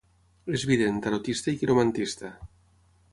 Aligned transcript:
És 0.57 0.63
vident, 0.69 0.97
tarotista 1.07 1.53
i 1.53 1.59
quiromantista. 1.61 2.33